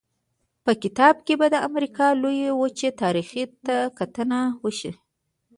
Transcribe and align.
په 0.63 0.71
کتاب 0.83 1.15
کې 1.25 1.33
به 1.39 1.47
د 1.51 1.55
امریکا 1.69 2.07
لویې 2.21 2.49
وچې 2.59 2.89
تاریخ 3.01 3.29
ته 3.65 3.75
کتنه 3.97 4.39
وشي. 4.63 4.91